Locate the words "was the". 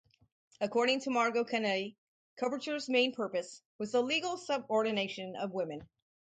3.77-4.01